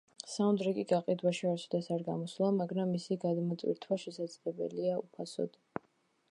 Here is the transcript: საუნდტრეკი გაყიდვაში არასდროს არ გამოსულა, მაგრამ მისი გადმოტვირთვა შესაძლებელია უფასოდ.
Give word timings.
საუნდტრეკი 0.35 0.85
გაყიდვაში 0.91 1.49
არასდროს 1.49 1.89
არ 1.97 2.05
გამოსულა, 2.07 2.49
მაგრამ 2.61 2.95
მისი 2.97 3.17
გადმოტვირთვა 3.27 4.01
შესაძლებელია 4.07 4.97
უფასოდ. 5.07 5.65